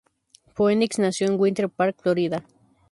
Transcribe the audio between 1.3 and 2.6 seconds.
Winter Park, Florida.